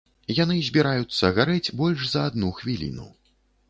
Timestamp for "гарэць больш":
1.37-2.01